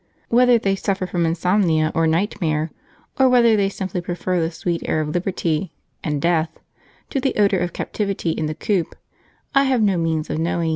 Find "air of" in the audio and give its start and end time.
4.89-5.09